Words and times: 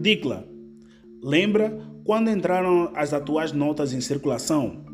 Dicla, 0.00 0.48
lembra 1.20 1.76
quando 2.04 2.30
entraram 2.30 2.92
as 2.94 3.12
atuais 3.12 3.50
notas 3.50 3.92
em 3.92 4.00
circulação? 4.00 4.84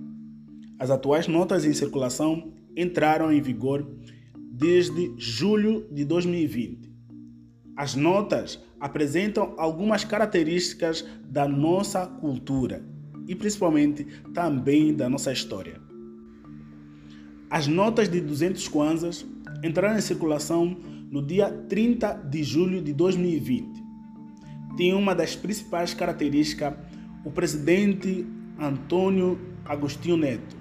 As 0.78 0.90
atuais 0.90 1.28
notas 1.28 1.66
em 1.66 1.74
circulação 1.74 2.54
entraram 2.74 3.30
em 3.30 3.38
vigor 3.38 3.86
desde 4.50 5.12
julho 5.18 5.86
de 5.92 6.06
2020. 6.06 6.90
As 7.76 7.94
notas 7.94 8.58
apresentam 8.80 9.52
algumas 9.58 10.04
características 10.04 11.06
da 11.28 11.46
nossa 11.46 12.06
cultura 12.06 12.82
e 13.28 13.34
principalmente 13.34 14.06
também 14.32 14.94
da 14.94 15.06
nossa 15.06 15.30
história. 15.30 15.78
As 17.50 17.66
notas 17.66 18.08
de 18.08 18.22
200 18.22 18.66
kwanzas 18.68 19.26
entraram 19.62 19.98
em 19.98 20.00
circulação 20.00 20.74
no 21.10 21.20
dia 21.20 21.50
30 21.68 22.14
de 22.30 22.42
julho 22.42 22.80
de 22.80 22.94
2020. 22.94 23.83
Tem 24.76 24.92
uma 24.92 25.14
das 25.14 25.36
principais 25.36 25.94
características 25.94 26.74
o 27.24 27.30
presidente 27.30 28.26
Antônio 28.58 29.38
Agostinho 29.64 30.16
Neto. 30.16 30.56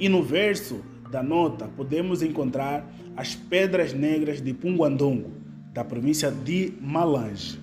E 0.00 0.08
no 0.08 0.22
verso 0.22 0.80
da 1.10 1.22
nota 1.22 1.68
podemos 1.68 2.22
encontrar 2.22 2.90
as 3.16 3.34
pedras 3.34 3.92
negras 3.92 4.40
de 4.40 4.52
Punguandongo, 4.52 5.30
da 5.72 5.84
província 5.84 6.30
de 6.30 6.72
Malange. 6.80 7.60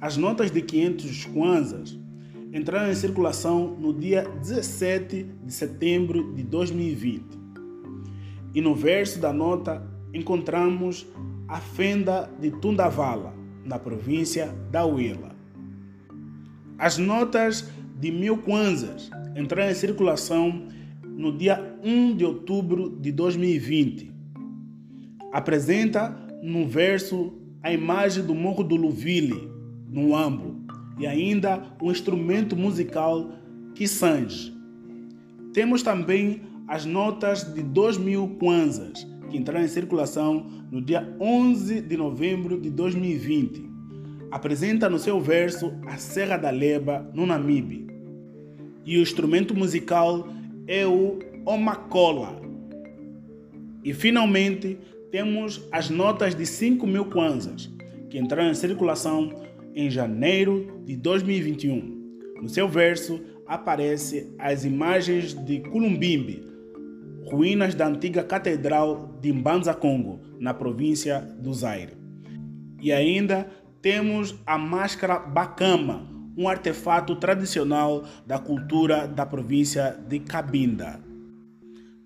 As 0.00 0.16
notas 0.16 0.50
de 0.50 0.60
500 0.60 1.24
kwanzas 1.26 1.98
entraram 2.52 2.90
em 2.90 2.94
circulação 2.94 3.76
no 3.78 3.92
dia 3.92 4.22
17 4.40 5.26
de 5.44 5.52
setembro 5.52 6.32
de 6.34 6.42
2020. 6.42 7.24
E 8.54 8.60
no 8.60 8.74
verso 8.74 9.18
da 9.18 9.32
nota 9.32 9.82
encontramos 10.14 11.06
a 11.48 11.60
fenda 11.60 12.30
de 12.40 12.50
Tundavala, 12.50 13.34
na 13.66 13.78
província 13.78 14.54
da 14.70 14.84
Huila. 14.84 15.34
As 16.78 16.98
notas 16.98 17.68
de 17.98 18.10
mil 18.10 18.38
kwanzas 18.38 19.10
entraram 19.34 19.70
em 19.70 19.74
circulação 19.74 20.68
no 21.02 21.36
dia 21.36 21.76
1 21.82 22.16
de 22.16 22.24
outubro 22.24 22.90
de 23.00 23.10
2020. 23.10 24.12
Apresenta 25.32 26.16
no 26.42 26.66
verso 26.66 27.32
a 27.62 27.72
imagem 27.72 28.24
do 28.24 28.34
Morro 28.34 28.62
do 28.62 28.76
Luvile, 28.76 29.50
no 29.90 30.14
Ambo, 30.14 30.56
e 30.98 31.06
ainda 31.06 31.62
um 31.82 31.90
instrumento 31.90 32.54
musical 32.54 33.30
Kisange. 33.74 34.54
Temos 35.52 35.82
também 35.82 36.42
as 36.68 36.84
notas 36.84 37.42
de 37.54 37.62
2000 37.62 38.36
kwanzas, 38.38 39.06
que 39.28 39.36
entraram 39.36 39.64
em 39.64 39.68
circulação 39.68 40.46
no 40.70 40.80
dia 40.80 41.16
11 41.20 41.80
de 41.80 41.96
novembro 41.96 42.60
de 42.60 42.70
2020. 42.70 43.64
Apresenta 44.30 44.88
no 44.88 44.98
seu 44.98 45.20
verso 45.20 45.72
a 45.86 45.96
Serra 45.96 46.36
da 46.36 46.50
Leba, 46.50 47.08
no 47.14 47.26
Namibe. 47.26 47.86
E 48.84 48.98
o 48.98 49.02
instrumento 49.02 49.54
musical 49.54 50.28
é 50.66 50.86
o 50.86 51.18
Omacola. 51.44 52.40
E 53.84 53.94
finalmente 53.94 54.78
temos 55.10 55.66
as 55.70 55.88
notas 55.88 56.34
de 56.34 56.44
5 56.44 56.86
mil 56.86 57.06
kwanzas, 57.06 57.70
que 58.10 58.18
entraram 58.18 58.50
em 58.50 58.54
circulação 58.54 59.32
em 59.74 59.90
janeiro 59.90 60.82
de 60.84 60.96
2021. 60.96 61.96
No 62.42 62.48
seu 62.48 62.68
verso 62.68 63.20
aparecem 63.46 64.34
as 64.38 64.64
imagens 64.64 65.34
de 65.34 65.60
Culumbimbi, 65.60 66.42
ruínas 67.26 67.74
da 67.74 67.86
antiga 67.86 68.22
Catedral 68.22 69.18
de 69.20 69.32
Mbanza 69.32 69.74
Congo, 69.74 70.20
na 70.38 70.54
província 70.54 71.20
do 71.20 71.52
Zaire. 71.52 71.96
E 72.80 72.92
ainda 72.92 73.48
temos 73.82 74.34
a 74.46 74.56
máscara 74.56 75.18
Bacama, 75.18 76.08
um 76.36 76.48
artefato 76.48 77.16
tradicional 77.16 78.04
da 78.26 78.38
cultura 78.38 79.06
da 79.06 79.24
província 79.24 79.98
de 80.08 80.20
Cabinda. 80.20 81.00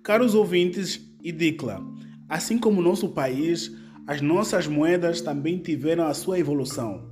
Caros 0.03 0.35
ouvintes 0.35 1.01
e 1.23 1.33
Dicla, 1.33 1.83
assim 2.29 2.57
como 2.57 2.81
nosso 2.81 3.11
país, 3.11 3.77
as 4.07 4.21
nossas 4.21 4.67
moedas 4.67 5.21
também 5.21 5.59
tiveram 5.59 6.07
a 6.07 6.15
sua 6.15 6.39
evolução. 6.39 7.11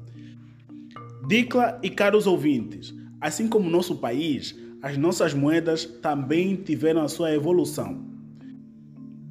Dicla 1.28 1.78
e 1.82 1.91
caros 1.91 2.27
ouvintes, 2.27 2.94
assim 3.21 3.49
como 3.49 3.69
nosso 3.69 3.97
país, 3.97 4.56
as 4.81 4.97
nossas 4.97 5.34
moedas 5.34 5.84
também 5.84 6.55
tiveram 6.55 7.03
a 7.03 7.09
sua 7.09 7.34
evolução. 7.34 8.05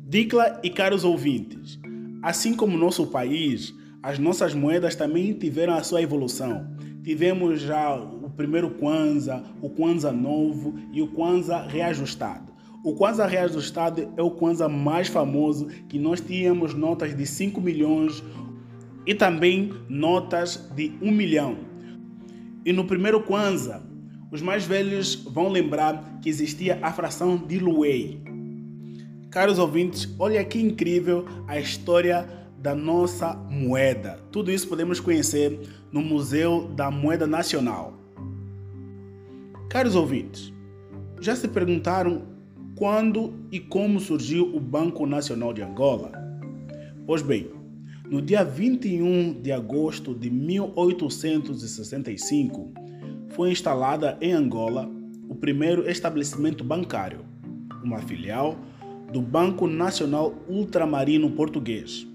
Dicla 0.10 0.60
e 0.62 0.70
caros 0.70 1.06
ouvintes, 1.06 1.80
assim 2.22 2.54
como 2.54 2.78
nosso 2.78 3.08
país, 3.08 3.74
as 4.04 4.20
nossas 4.20 4.54
moedas 4.54 4.96
também 4.96 5.34
tiveram 5.34 5.74
a 5.74 5.84
sua 5.84 6.02
evolução. 6.02 6.68
Tivemos 7.04 7.62
já 7.62 7.96
o 7.96 8.30
primeiro 8.30 8.72
Kwanza, 8.72 9.44
o 9.62 9.70
Kwanza 9.70 10.12
novo 10.12 10.76
e 10.92 11.02
o 11.02 11.08
Kwanza 11.08 11.62
reajustado. 11.62 12.52
O 12.84 12.94
Kwanza 12.94 13.26
reajustado 13.26 14.14
é 14.18 14.22
o 14.22 14.32
Kwanza 14.32 14.68
mais 14.68 15.08
famoso 15.08 15.68
que 15.88 15.98
nós 15.98 16.20
tínhamos 16.20 16.74
notas 16.74 17.16
de 17.16 17.26
5 17.26 17.60
milhões 17.62 18.24
e 19.06 19.16
também 19.16 19.72
notas 19.88 20.70
de 20.76 20.92
1 21.02 21.12
milhão. 21.12 21.58
E 22.66 22.74
no 22.74 22.84
primeiro 22.84 23.22
Kwanzaa, 23.24 23.87
os 24.32 24.42
mais 24.42 24.66
velhos 24.66 25.16
vão 25.16 25.50
lembrar 25.50 26.20
que 26.22 26.30
existia 26.30 26.80
a 26.82 26.92
fração 26.92 27.38
de 27.38 27.60
Luei. 27.60 28.22
Caros 29.30 29.60
ouvintes, 29.60 30.10
olha 30.18 30.44
que 30.44 30.60
incrível 30.60 31.26
a 31.48 31.60
história 31.60 32.28
da 32.58 32.74
nossa 32.74 33.34
moeda. 33.34 34.20
Tudo 34.32 34.52
isso 34.52 34.68
podemos 34.68 35.00
conhecer 35.00 35.60
no 35.92 36.02
Museu 36.02 36.68
da 36.76 36.90
Moeda 36.92 37.28
Nacional. 37.28 37.94
Caros 39.70 39.96
ouvintes, 39.96 40.52
já 41.22 41.36
se 41.36 41.48
perguntaram 41.48 42.24
quando 42.76 43.36
e 43.52 43.60
como 43.60 44.00
surgiu 44.00 44.56
o 44.56 44.60
Banco 44.60 45.06
Nacional 45.06 45.54
de 45.54 45.62
Angola? 45.62 46.12
Pois 47.06 47.22
bem, 47.22 47.52
no 48.10 48.20
dia 48.22 48.44
21 48.44 49.42
de 49.42 49.52
agosto 49.52 50.14
de 50.14 50.30
1865, 50.30 52.74
foi 53.38 53.52
instalada 53.52 54.18
em 54.20 54.34
Angola 54.34 54.92
o 55.30 55.36
primeiro 55.36 55.88
estabelecimento 55.88 56.64
bancário, 56.64 57.20
uma 57.84 58.00
filial 58.00 58.58
do 59.14 59.22
Banco 59.22 59.68
Nacional 59.68 60.34
Ultramarino 60.50 61.30
Português. 61.30 62.08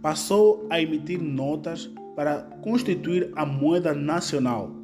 Passou 0.00 0.66
a 0.70 0.80
emitir 0.80 1.20
notas 1.20 1.90
para 2.16 2.40
constituir 2.62 3.30
a 3.36 3.44
moeda 3.44 3.92
nacional. 3.92 4.74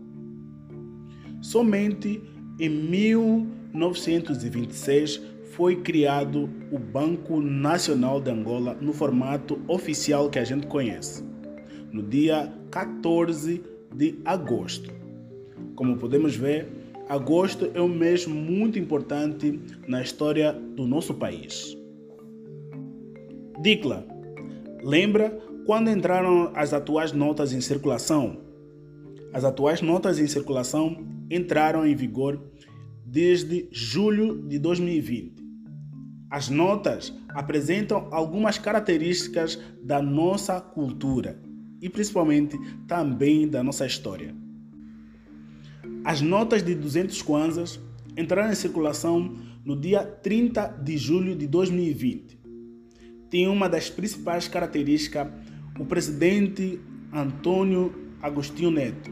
Somente 1.41 2.23
em 2.61 2.69
1926 2.69 5.23
foi 5.53 5.77
criado 5.77 6.51
o 6.71 6.79
Banco 6.79 7.41
Nacional 7.41 8.21
de 8.21 8.31
Angola 8.31 8.77
no 8.79 8.93
formato 8.93 9.59
oficial 9.67 10.29
que 10.29 10.39
a 10.39 10.45
gente 10.45 10.67
conhece, 10.67 11.25
no 11.91 12.03
dia 12.03 12.53
14 12.71 13.78
de 13.95 14.19
agosto. 14.25 14.93
Como 15.75 15.97
podemos 15.97 16.37
ver, 16.37 16.69
agosto 17.09 17.71
é 17.75 17.81
um 17.81 17.89
mês 17.89 18.27
muito 18.27 18.79
importante 18.79 19.61
na 19.87 20.03
história 20.03 20.53
do 20.53 20.87
nosso 20.87 21.15
país. 21.15 21.77
Dicla, 23.61 24.07
lembra 24.83 25.31
quando 25.67 25.91
entraram 25.91 26.53
as 26.55 26.73
atuais 26.73 27.13
notas 27.13 27.53
em 27.53 27.61
circulação? 27.61 28.41
As 29.33 29.45
atuais 29.45 29.83
notas 29.83 30.19
em 30.19 30.27
circulação 30.27 31.07
entraram 31.31 31.87
em 31.87 31.95
vigor 31.95 32.41
desde 33.05 33.69
julho 33.71 34.43
de 34.49 34.59
2020. 34.59 35.37
As 36.31 36.49
notas 36.49 37.13
apresentam 37.31 38.09
algumas 38.11 38.59
características 38.59 39.59
da 39.83 40.03
nossa 40.03 40.61
cultura 40.61 41.48
e 41.81 41.89
principalmente 41.89 42.59
também 42.87 43.49
da 43.49 43.63
nossa 43.63 43.87
história. 43.87 44.35
As 46.05 46.21
notas 46.21 46.63
de 46.63 46.75
200 46.75 47.21
kwanzas 47.23 47.81
entraram 48.17 48.51
em 48.51 48.55
circulação 48.55 49.37
no 49.65 49.79
dia 49.79 50.03
30 50.03 50.67
de 50.83 50.97
julho 50.97 51.37
de 51.37 51.47
2020. 51.47 52.39
Tem 53.31 53.47
uma 53.47 53.69
das 53.69 53.91
principais 53.91 54.49
características 54.49 55.29
o 55.79 55.85
presidente 55.85 56.81
Antônio 57.13 57.95
Agostinho 58.21 58.71
Neto. 58.71 59.11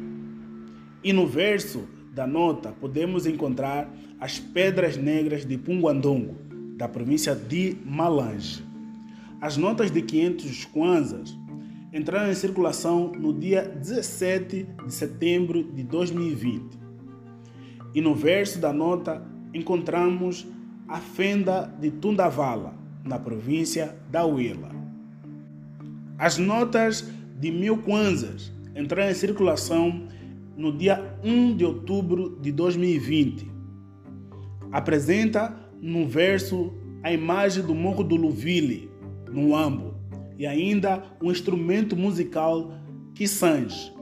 E 1.03 1.13
no 1.13 1.27
verso 1.27 1.87
da 2.13 2.27
nota 2.27 2.73
podemos 2.73 3.27
encontrar 3.27 3.89
as 4.19 4.39
pedras 4.39 4.97
negras 4.97 5.45
de 5.45 5.57
Punguandongo, 5.57 6.35
da 6.77 6.89
província 6.89 7.35
de 7.35 7.77
Malange. 7.85 8.65
As 9.41 9.57
notas 9.57 9.91
de 9.91 10.03
500 10.03 10.65
kwanzas 10.65 11.39
entraram 11.93 12.31
em 12.31 12.35
circulação 12.35 13.13
no 13.13 13.33
dia 13.33 13.63
17 13.63 14.67
de 14.87 14.93
setembro 14.93 15.63
de 15.63 15.83
2020. 15.83 16.79
E 17.95 18.01
no 18.01 18.15
verso 18.15 18.59
da 18.59 18.73
nota 18.73 19.23
encontramos 19.55 20.47
a 20.89 20.99
fenda 20.99 21.67
de 21.81 21.91
Tundavala, 21.91 22.75
na 23.05 23.19
província 23.19 23.97
da 24.11 24.25
Huila. 24.25 24.71
As 26.19 26.39
notas 26.39 27.09
de 27.39 27.51
mil 27.51 27.79
kwanzas 27.79 28.53
entrou 28.75 29.05
em 29.05 29.15
circulação 29.15 30.09
no 30.57 30.77
dia 30.77 31.19
1 31.23 31.57
de 31.57 31.65
outubro 31.65 32.39
de 32.41 32.51
2020. 32.51 33.51
Apresenta 34.73 35.57
no 35.81 36.09
verso 36.09 36.73
a 37.03 37.13
imagem 37.13 37.63
do 37.63 37.75
Morro 37.75 38.03
do 38.03 38.17
Luvile, 38.17 38.91
no 39.31 39.55
Ambo, 39.55 39.86
e 40.39 40.47
ainda 40.47 41.03
um 41.23 41.31
instrumento 41.31 41.97
musical 41.97 42.73
Kissange. 43.15 43.93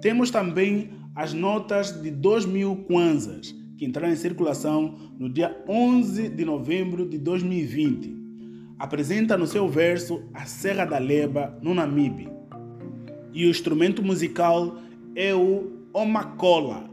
Temos 0.00 0.30
também 0.30 0.90
as 1.14 1.32
notas 1.32 2.02
de 2.02 2.10
2 2.10 2.46
mil 2.46 2.76
kwanzas, 2.76 3.54
que 3.76 3.84
entraram 3.84 4.12
em 4.12 4.16
circulação 4.16 4.94
no 5.18 5.28
dia 5.28 5.56
11 5.68 6.28
de 6.28 6.44
novembro 6.44 7.08
de 7.08 7.18
2020. 7.18 8.14
Apresenta 8.78 9.36
no 9.36 9.46
seu 9.46 9.68
verso 9.68 10.22
a 10.34 10.44
Serra 10.44 10.84
da 10.84 10.98
Leba, 10.98 11.56
no 11.62 11.74
Namibe. 11.74 12.28
E 13.32 13.46
o 13.46 13.50
instrumento 13.50 14.02
musical 14.02 14.78
é 15.14 15.34
o 15.34 15.72
Omacola. 15.92 16.90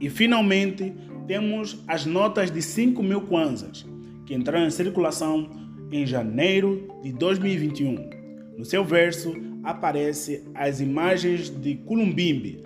E 0.00 0.10
finalmente 0.10 0.92
temos 1.26 1.82
as 1.86 2.04
notas 2.04 2.50
de 2.50 2.60
5 2.60 3.02
mil 3.02 3.22
kwanzas, 3.22 3.86
que 4.26 4.34
entraram 4.34 4.66
em 4.66 4.70
circulação 4.70 5.48
em 5.92 6.06
janeiro 6.06 6.88
de 7.02 7.12
2021. 7.12 8.10
No 8.56 8.64
seu 8.64 8.84
verso 8.84 9.34
aparecem 9.62 10.42
as 10.54 10.80
imagens 10.80 11.50
de 11.50 11.76
Kulumbimbi, 11.76 12.64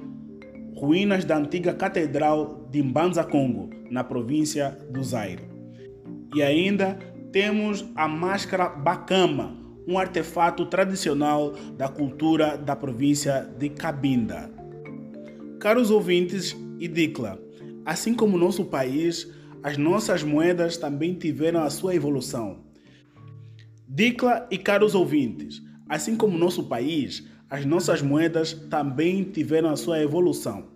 ruínas 0.74 1.24
da 1.24 1.36
antiga 1.36 1.74
Catedral 1.74 2.68
de 2.70 2.82
Mbanza 2.82 3.24
Congo, 3.24 3.70
na 3.90 4.04
província 4.04 4.78
do 4.90 5.02
Zaire. 5.02 5.44
E 6.34 6.42
ainda 6.42 6.98
temos 7.32 7.84
a 7.94 8.08
máscara 8.08 8.68
Bacama, 8.68 9.56
um 9.86 9.98
artefato 9.98 10.66
tradicional 10.66 11.52
da 11.76 11.88
cultura 11.88 12.56
da 12.56 12.74
província 12.74 13.48
de 13.58 13.68
Cabinda. 13.68 14.50
Caros 15.60 15.90
ouvintes 15.90 16.56
e 16.78 16.88
Dicla, 16.88 17.40
assim 17.84 18.14
como 18.14 18.36
nosso 18.36 18.64
país, 18.64 19.30
as 19.62 19.76
nossas 19.76 20.22
moedas 20.22 20.76
também 20.76 21.14
tiveram 21.14 21.62
a 21.62 21.70
sua 21.70 21.94
evolução. 21.94 22.65
Dicla 23.88 24.48
e 24.50 24.58
caros 24.58 24.96
ouvintes, 24.96 25.62
assim 25.88 26.16
como 26.16 26.36
nosso 26.36 26.64
país, 26.64 27.24
as 27.48 27.64
nossas 27.64 28.02
moedas 28.02 28.52
também 28.52 29.22
tiveram 29.22 29.70
a 29.70 29.76
sua 29.76 30.02
evolução. 30.02 30.66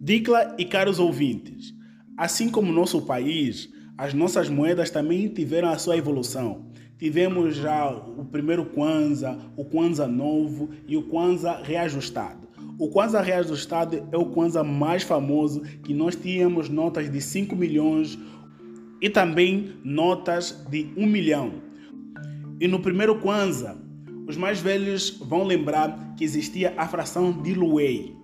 Dicla 0.00 0.54
e 0.56 0.64
caros 0.64 1.00
ouvintes, 1.00 1.74
assim 2.16 2.48
como 2.48 2.72
nosso 2.72 3.02
país, 3.02 3.68
as 3.98 4.14
nossas 4.14 4.48
moedas 4.48 4.90
também 4.90 5.26
tiveram 5.26 5.70
a 5.70 5.76
sua 5.76 5.96
evolução. 5.96 6.66
Tivemos 6.98 7.56
já 7.56 7.90
o 7.90 8.24
primeiro 8.26 8.64
Kwanza, 8.66 9.36
o 9.56 9.64
Kwanza 9.64 10.06
novo 10.06 10.70
e 10.86 10.96
o 10.96 11.02
Kwanza 11.02 11.60
reajustado. 11.64 12.46
O 12.78 12.88
Kwanza 12.90 13.20
reajustado 13.20 14.06
é 14.12 14.16
o 14.16 14.26
Kwanza 14.26 14.62
mais 14.62 15.02
famoso 15.02 15.62
que 15.82 15.92
nós 15.92 16.14
tínhamos 16.14 16.68
notas 16.68 17.10
de 17.10 17.20
5 17.20 17.56
milhões 17.56 18.16
e 19.00 19.10
também 19.10 19.72
notas 19.82 20.64
de 20.70 20.92
1 20.96 21.06
milhão. 21.08 21.71
E 22.62 22.68
no 22.68 22.78
primeiro 22.78 23.18
Kwanza, 23.18 23.76
os 24.24 24.36
mais 24.36 24.60
velhos 24.60 25.18
vão 25.20 25.42
lembrar 25.42 26.14
que 26.16 26.22
existia 26.22 26.72
a 26.76 26.86
fração 26.86 27.32
de 27.32 27.54
Luei. 27.54 28.16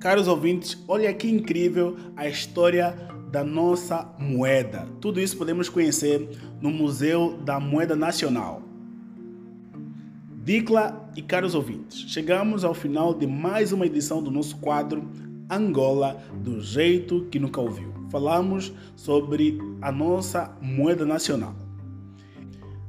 Caros 0.00 0.26
ouvintes, 0.26 0.82
olha 0.88 1.12
que 1.12 1.28
incrível 1.28 1.98
a 2.16 2.26
história 2.26 2.96
da 3.30 3.44
nossa 3.44 4.10
moeda. 4.18 4.88
Tudo 5.02 5.20
isso 5.20 5.36
podemos 5.36 5.68
conhecer 5.68 6.26
no 6.62 6.70
Museu 6.70 7.36
da 7.44 7.60
Moeda 7.60 7.94
Nacional. 7.94 8.62
Dicla 10.42 11.06
e 11.14 11.20
caros 11.20 11.54
ouvintes, 11.54 12.10
chegamos 12.10 12.64
ao 12.64 12.72
final 12.72 13.12
de 13.12 13.26
mais 13.26 13.70
uma 13.70 13.84
edição 13.84 14.22
do 14.22 14.30
nosso 14.30 14.56
quadro 14.56 15.10
Angola 15.50 16.24
do 16.42 16.58
jeito 16.62 17.26
que 17.30 17.38
nunca 17.38 17.60
ouviu. 17.60 17.92
Falamos 18.08 18.72
sobre 18.96 19.58
a 19.82 19.92
nossa 19.92 20.56
moeda 20.62 21.04
nacional. 21.04 21.65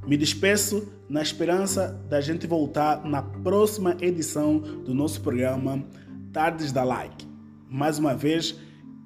Me 0.07 0.15
despeço 0.15 0.87
na 1.09 1.21
esperança 1.21 2.01
da 2.09 2.21
gente 2.21 2.47
voltar 2.47 3.03
na 3.03 3.21
próxima 3.21 3.97
edição 3.99 4.57
do 4.57 4.93
nosso 4.93 5.19
programa 5.19 5.83
Tardes 6.31 6.71
da 6.71 6.81
Like. 6.81 7.27
Mais 7.69 7.99
uma 7.99 8.15
vez, 8.15 8.57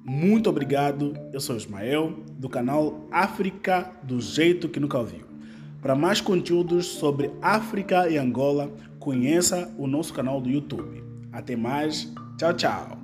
muito 0.04 0.48
obrigado. 0.48 1.12
Eu 1.32 1.40
sou 1.40 1.56
Ismael, 1.56 2.20
do 2.38 2.48
canal 2.48 3.08
África 3.10 3.90
do 4.04 4.20
Jeito 4.20 4.68
que 4.68 4.78
Nunca 4.78 4.98
Ouviu. 4.98 5.26
Para 5.80 5.96
mais 5.96 6.20
conteúdos 6.20 6.86
sobre 6.86 7.32
África 7.42 8.08
e 8.08 8.16
Angola, 8.16 8.72
conheça 9.00 9.74
o 9.76 9.88
nosso 9.88 10.14
canal 10.14 10.40
do 10.40 10.48
YouTube. 10.48 11.02
Até 11.32 11.56
mais. 11.56 12.12
Tchau, 12.38 12.54
tchau. 12.54 13.01